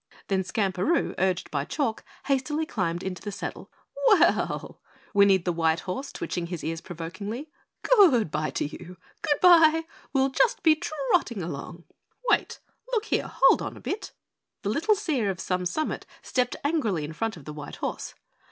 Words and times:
Then 0.29 0.43
Skamperoo, 0.43 1.13
urged 1.19 1.51
by 1.51 1.63
Chalk, 1.63 2.03
hastily 2.25 2.65
climbed 2.65 3.03
into 3.03 3.21
the 3.21 3.31
saddle. 3.31 3.69
"Well," 4.07 4.81
whinnied 5.13 5.45
the 5.45 5.53
white 5.53 5.81
horse, 5.81 6.11
twitching 6.11 6.47
his 6.47 6.63
ears 6.63 6.81
provokingly, 6.81 7.51
"goodbye 7.83 8.49
to 8.49 8.65
you. 8.65 8.97
Goodbye! 9.21 9.83
We'll 10.11 10.31
just 10.31 10.63
be 10.63 10.73
trotting 10.75 11.43
along." 11.43 11.83
"Wait! 12.31 12.57
Look 12.91 13.05
here, 13.05 13.31
hold 13.31 13.61
on 13.61 13.77
a 13.77 13.79
bit." 13.79 14.11
The 14.63 14.69
little 14.69 14.95
Seer 14.95 15.29
of 15.29 15.39
Some 15.39 15.67
Summit 15.67 16.07
stepped 16.23 16.55
angrily 16.63 17.03
in 17.05 17.13
front 17.13 17.37
of 17.37 17.45
the 17.45 17.53
white 17.53 17.75
horse. 17.75 18.15